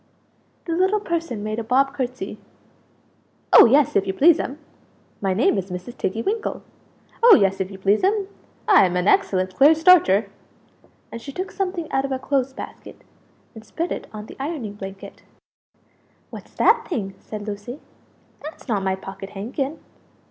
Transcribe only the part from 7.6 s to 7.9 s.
if you